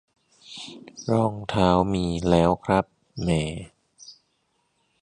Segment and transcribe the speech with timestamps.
[1.11, 2.85] รองเท้ามีแล้วครับ
[3.21, 3.41] แหม่